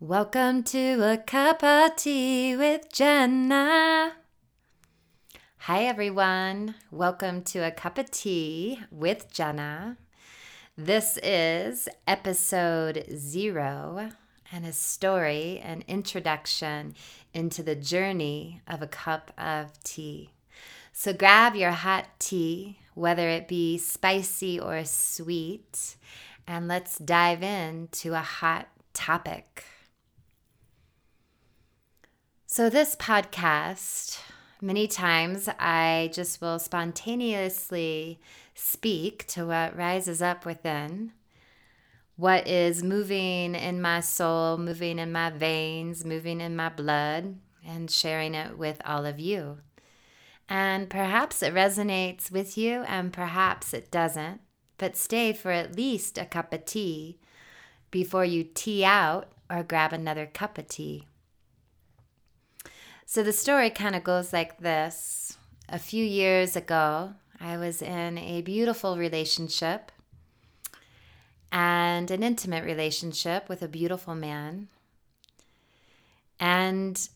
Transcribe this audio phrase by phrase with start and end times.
[0.00, 4.12] Welcome to a cup of tea with Jenna.
[5.56, 6.76] Hi, everyone.
[6.92, 9.96] Welcome to a cup of tea with Jenna.
[10.76, 14.10] This is episode zero
[14.52, 16.94] and a story, an introduction
[17.34, 20.30] into the journey of a cup of tea.
[20.92, 25.96] So grab your hot tea, whether it be spicy or sweet,
[26.46, 29.64] and let's dive into a hot topic.
[32.50, 34.18] So, this podcast,
[34.62, 38.20] many times I just will spontaneously
[38.54, 41.12] speak to what rises up within,
[42.16, 47.90] what is moving in my soul, moving in my veins, moving in my blood, and
[47.90, 49.58] sharing it with all of you.
[50.48, 54.40] And perhaps it resonates with you, and perhaps it doesn't,
[54.78, 57.18] but stay for at least a cup of tea
[57.90, 61.08] before you tea out or grab another cup of tea.
[63.10, 65.38] So the story kind of goes like this.
[65.66, 69.90] A few years ago, I was in a beautiful relationship
[71.50, 74.68] and an intimate relationship with a beautiful man.
[76.38, 77.08] And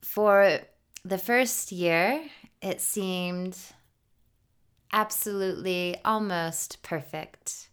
[0.00, 0.58] for
[1.04, 2.24] the first year,
[2.60, 3.56] it seemed
[4.92, 7.68] absolutely almost perfect.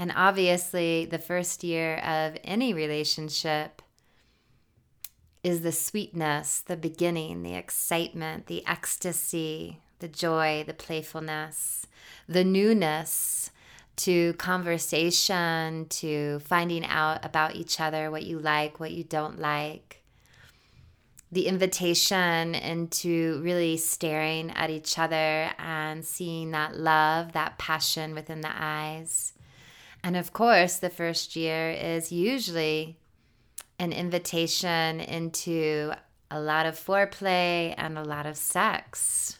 [0.00, 3.82] And obviously, the first year of any relationship
[5.42, 11.86] is the sweetness, the beginning, the excitement, the ecstasy, the joy, the playfulness,
[12.28, 13.50] the newness
[13.96, 20.02] to conversation, to finding out about each other, what you like, what you don't like.
[21.30, 28.42] The invitation into really staring at each other and seeing that love, that passion within
[28.42, 29.32] the eyes.
[30.04, 32.98] And of course, the first year is usually
[33.78, 35.92] an invitation into
[36.30, 39.38] a lot of foreplay and a lot of sex.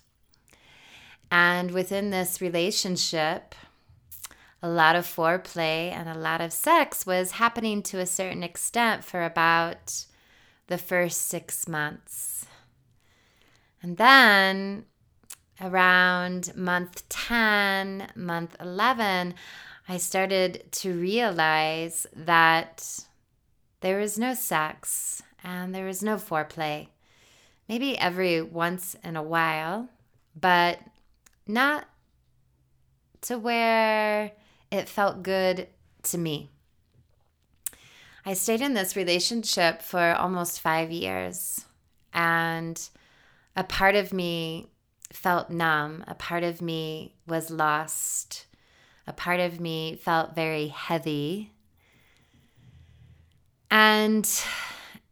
[1.31, 3.55] And within this relationship,
[4.63, 9.05] a lot of foreplay and a lot of sex was happening to a certain extent
[9.05, 10.05] for about
[10.67, 12.47] the first six months.
[13.83, 14.85] And then
[15.61, 19.35] around month 10, month 11,
[19.89, 23.01] I started to realize that
[23.83, 26.89] there is no sex and there is no foreplay.
[27.69, 29.89] Maybe every once in a while,
[30.41, 30.79] but
[31.47, 31.87] not
[33.23, 34.33] to where
[34.71, 35.69] it felt good
[36.05, 36.51] to me.
[38.25, 41.65] I stayed in this relationship for almost five years,
[42.15, 42.81] and
[43.57, 44.69] a part of me
[45.13, 46.05] felt numb.
[46.07, 48.47] A part of me was lost.
[49.09, 51.51] A part of me felt very heavy
[53.73, 54.29] and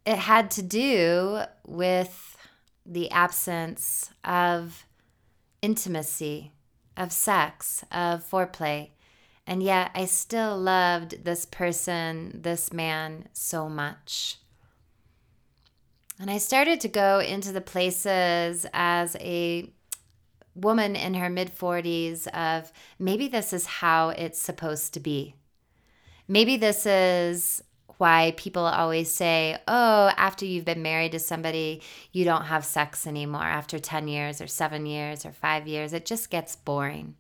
[0.05, 2.37] it had to do with
[2.85, 4.85] the absence of
[5.63, 6.53] intimacy,
[6.95, 8.91] of sex, of foreplay.
[9.47, 14.37] And yet I still loved this person, this man, so much.
[16.21, 19.73] And I started to go into the places as a
[20.55, 25.35] woman in her mid 40s of maybe this is how it's supposed to be.
[26.29, 27.63] Maybe this is
[28.01, 33.07] why people always say, oh, after you've been married to somebody, you don't have sex
[33.07, 35.93] anymore after 10 years or seven years or five years.
[35.93, 37.15] It just gets boring.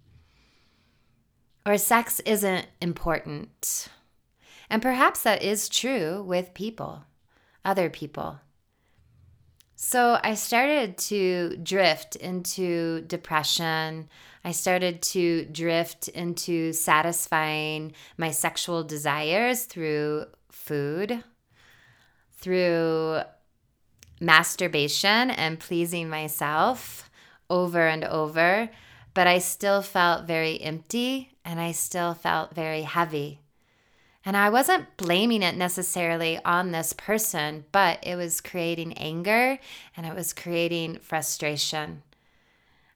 [1.67, 3.89] Or sex isn't important.
[4.71, 7.05] And perhaps that is true with people,
[7.63, 8.41] other people.
[9.77, 14.09] So I started to drift into depression.
[14.45, 21.25] I started to drift into satisfying my sexual desires through food,
[22.33, 23.21] through
[24.21, 27.11] masturbation and pleasing myself
[27.49, 28.71] over and over,
[29.15, 33.41] but I still felt very empty and I still felt very heavy.
[34.25, 39.59] And I wasn't blaming it necessarily on this person, but it was creating anger
[39.97, 42.03] and it was creating frustration.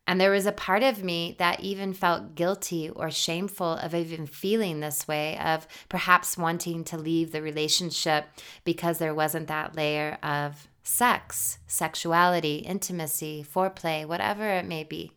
[0.07, 4.27] And there was a part of me that even felt guilty or shameful of even
[4.27, 8.27] feeling this way, of perhaps wanting to leave the relationship
[8.65, 15.11] because there wasn't that layer of sex, sexuality, intimacy, foreplay, whatever it may be.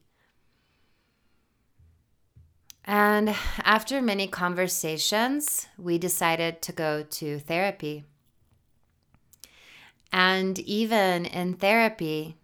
[2.85, 8.05] And after many conversations, we decided to go to therapy.
[10.13, 12.37] And even in therapy,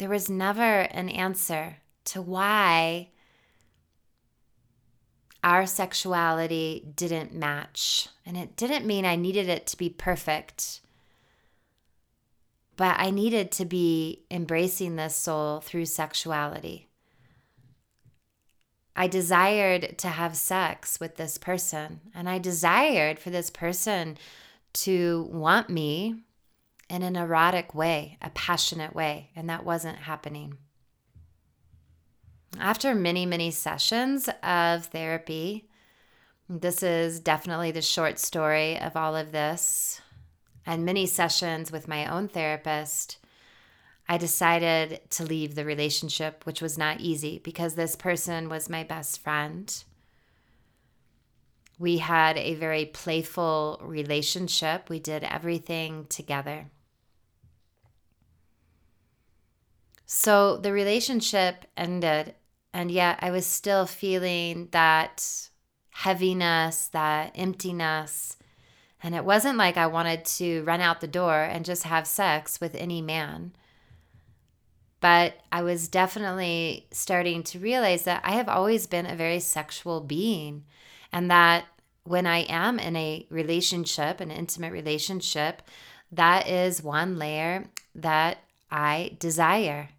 [0.00, 1.76] there was never an answer
[2.06, 3.10] to why
[5.44, 8.08] our sexuality didn't match.
[8.24, 10.80] And it didn't mean I needed it to be perfect,
[12.76, 16.88] but I needed to be embracing this soul through sexuality.
[18.96, 24.16] I desired to have sex with this person, and I desired for this person
[24.72, 26.22] to want me
[26.90, 30.58] in an erotic way, a passionate way, and that wasn't happening.
[32.58, 35.68] After many, many sessions of therapy,
[36.48, 40.00] this is definitely the short story of all of this,
[40.66, 43.18] and many sessions with my own therapist,
[44.08, 48.82] I decided to leave the relationship, which was not easy because this person was my
[48.82, 49.72] best friend.
[51.78, 54.90] We had a very playful relationship.
[54.90, 56.66] We did everything together.
[60.12, 62.34] So the relationship ended,
[62.74, 65.48] and yet I was still feeling that
[65.90, 68.36] heaviness, that emptiness.
[69.04, 72.60] And it wasn't like I wanted to run out the door and just have sex
[72.60, 73.52] with any man.
[75.00, 80.00] But I was definitely starting to realize that I have always been a very sexual
[80.00, 80.64] being,
[81.12, 81.66] and that
[82.02, 85.62] when I am in a relationship, an intimate relationship,
[86.10, 88.38] that is one layer that
[88.72, 89.90] I desire.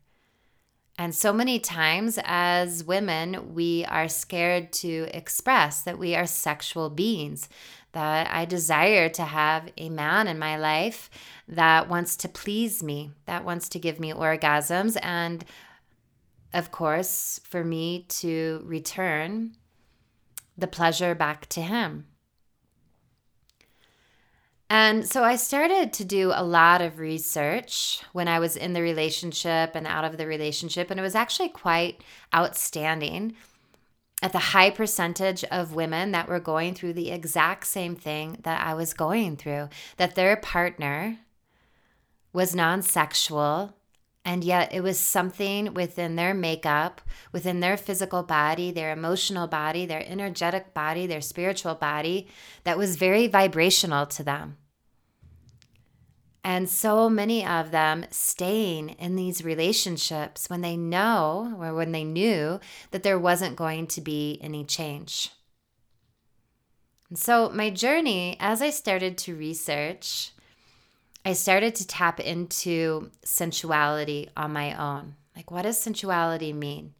[1.02, 6.92] And so many times as women, we are scared to express that we are sexual
[6.92, 7.50] beings,
[7.94, 11.10] that I desire to have a man in my life
[11.48, 15.44] that wants to please me, that wants to give me orgasms, and
[16.54, 19.58] of course, for me to return
[20.56, 22.06] the pleasure back to him.
[24.74, 28.82] And so I started to do a lot of research when I was in the
[28.82, 30.90] relationship and out of the relationship.
[30.90, 32.02] And it was actually quite
[32.34, 33.36] outstanding
[34.22, 38.66] at the high percentage of women that were going through the exact same thing that
[38.66, 41.18] I was going through, that their partner
[42.32, 43.76] was non sexual.
[44.24, 47.02] And yet, it was something within their makeup,
[47.34, 52.30] within their physical body, their emotional body, their energetic body, their spiritual body
[52.64, 54.58] that was very vibrational to them.
[56.44, 62.04] And so many of them staying in these relationships when they know or when they
[62.04, 62.60] knew
[62.90, 65.30] that there wasn't going to be any change.
[67.10, 70.32] And so, my journey, as I started to research,
[71.24, 75.16] I started to tap into sensuality on my own.
[75.36, 76.96] Like, what does sensuality mean?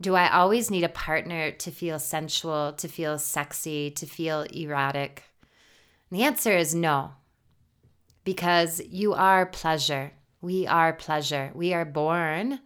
[0.00, 5.22] Do I always need a partner to feel sensual, to feel sexy, to feel erotic?
[6.10, 7.12] And the answer is no
[8.24, 10.12] because you are pleasure.
[10.40, 11.52] We are pleasure.
[11.54, 12.60] We are born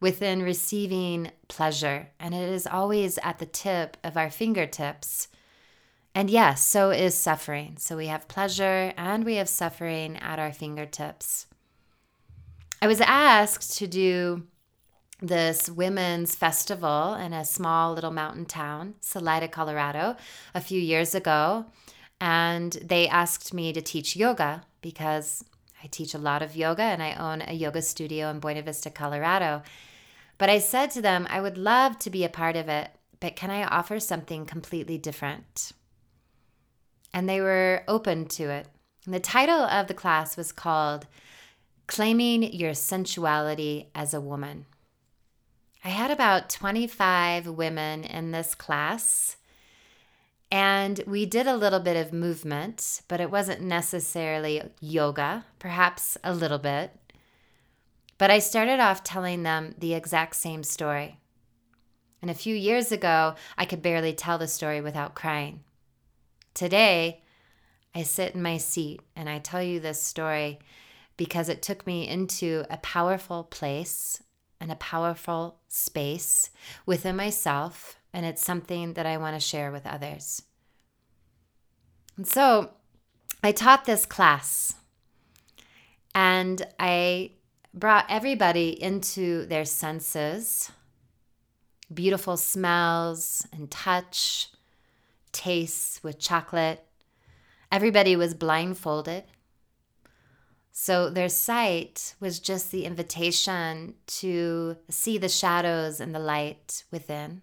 [0.00, 5.28] within receiving pleasure, and it is always at the tip of our fingertips.
[6.14, 7.76] And yes, so is suffering.
[7.78, 11.46] So we have pleasure and we have suffering at our fingertips.
[12.82, 14.46] I was asked to do
[15.22, 20.16] this women's festival in a small little mountain town, Salida, Colorado,
[20.54, 21.66] a few years ago.
[22.20, 25.44] And they asked me to teach yoga because
[25.82, 28.90] I teach a lot of yoga and I own a yoga studio in Buena Vista,
[28.90, 29.62] Colorado.
[30.38, 32.90] But I said to them, I would love to be a part of it,
[33.20, 35.72] but can I offer something completely different?
[37.14, 38.68] And they were open to it.
[39.04, 41.06] And the title of the class was called
[41.86, 44.66] Claiming Your Sensuality as a Woman.
[45.84, 49.36] I had about 25 women in this class
[50.52, 56.34] and we did a little bit of movement, but it wasn't necessarily yoga, perhaps a
[56.34, 56.94] little bit.
[58.18, 61.18] But I started off telling them the exact same story.
[62.20, 65.60] And a few years ago, I could barely tell the story without crying.
[66.52, 67.22] Today,
[67.94, 70.58] I sit in my seat and I tell you this story
[71.16, 74.22] because it took me into a powerful place
[74.60, 76.50] and a powerful space
[76.84, 80.42] within myself and it's something that I want to share with others.
[82.16, 82.70] And so
[83.42, 84.74] I taught this class
[86.14, 87.32] and I
[87.74, 90.70] brought everybody into their senses
[91.92, 94.50] beautiful smells and touch,
[95.30, 96.84] tastes with chocolate.
[97.70, 99.24] Everybody was blindfolded.
[100.70, 107.42] So their sight was just the invitation to see the shadows and the light within.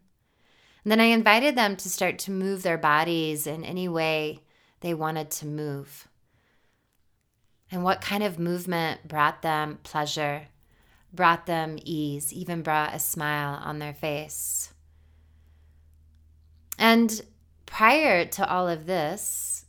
[0.83, 4.43] And then I invited them to start to move their bodies in any way
[4.79, 6.07] they wanted to move.
[7.71, 10.47] And what kind of movement brought them pleasure,
[11.13, 14.73] brought them ease, even brought a smile on their face.
[16.77, 17.21] And
[17.65, 19.65] prior to all of this,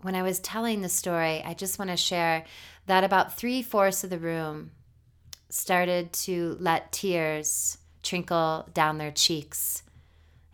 [0.00, 2.44] when I was telling the story, I just want to share
[2.86, 4.70] that about three fourths of the room
[5.48, 9.82] started to let tears trickle down their cheeks.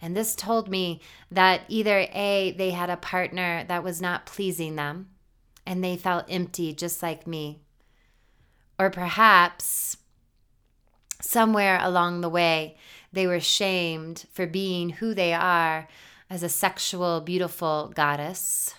[0.02, 4.74] And this told me that either A, they had a partner that was not pleasing
[4.74, 5.10] them
[5.64, 7.60] and they felt empty just like me,
[8.80, 9.96] or perhaps
[11.20, 12.76] somewhere along the way
[13.12, 15.86] they were shamed for being who they are
[16.28, 18.74] as a sexual, beautiful goddess,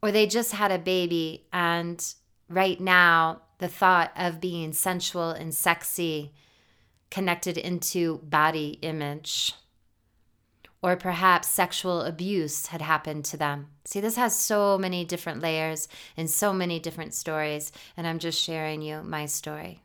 [0.00, 2.14] or they just had a baby and
[2.48, 6.32] right now the thought of being sensual and sexy
[7.10, 9.54] connected into body image.
[10.86, 13.70] Or perhaps sexual abuse had happened to them.
[13.86, 18.40] See, this has so many different layers and so many different stories, and I'm just
[18.40, 19.82] sharing you my story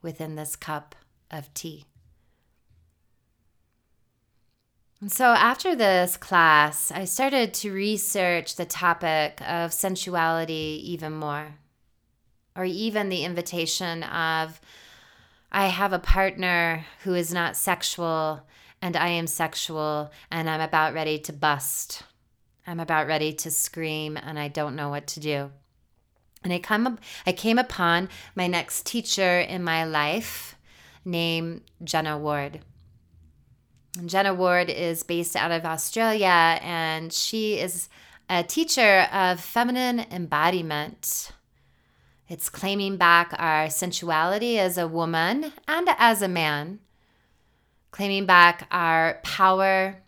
[0.00, 0.94] within this cup
[1.28, 1.86] of tea.
[5.00, 11.56] And so, after this class, I started to research the topic of sensuality even more
[12.54, 14.60] or even the invitation of,
[15.50, 18.46] I have a partner who is not sexual
[18.84, 22.02] and I am sexual and I'm about ready to bust.
[22.66, 25.50] I'm about ready to scream and I don't know what to do.
[26.42, 30.56] And I come I came upon my next teacher in my life
[31.02, 32.60] named Jenna Ward.
[33.96, 37.88] And Jenna Ward is based out of Australia and she is
[38.28, 41.32] a teacher of feminine embodiment.
[42.28, 46.80] It's claiming back our sensuality as a woman and as a man,
[47.94, 50.02] claiming back our power,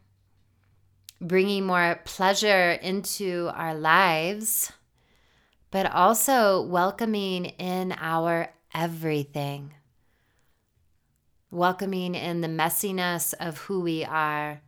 [1.20, 4.72] bringing more pleasure into our lives,
[5.70, 9.72] but also welcoming in our everything,
[11.52, 14.60] welcoming in the messiness of who we are.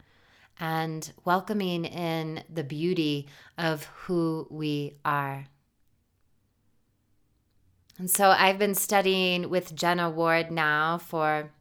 [0.61, 5.47] And welcoming in the beauty of who we are.
[7.97, 11.53] And so I've been studying with Jenna Ward now for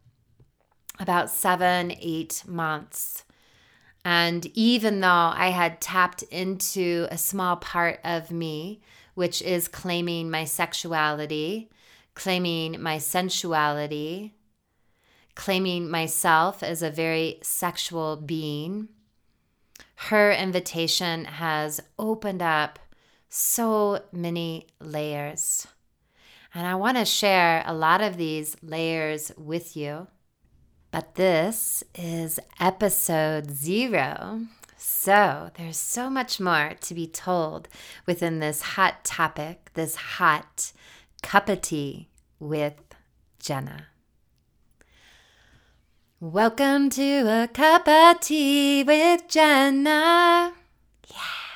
[0.99, 3.23] about seven, eight months.
[4.03, 8.81] And even though I had tapped into a small part of me,
[9.15, 11.69] which is claiming my sexuality,
[12.13, 14.33] claiming my sensuality,
[15.35, 18.87] claiming myself as a very sexual being,
[19.95, 22.79] her invitation has opened up
[23.29, 25.67] so many layers.
[26.53, 30.07] And I want to share a lot of these layers with you.
[30.97, 34.47] But this is episode zero.
[34.77, 37.67] So there's so much more to be told
[38.07, 40.71] within this hot topic, this hot
[41.21, 42.07] cup of tea
[42.39, 42.81] with
[43.39, 43.89] Jenna.
[46.19, 50.53] Welcome to a cup of tea with Jenna.
[51.07, 51.46] Yeah.